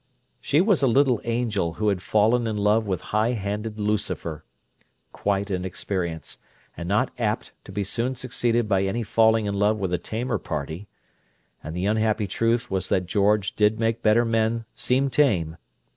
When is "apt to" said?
7.19-7.71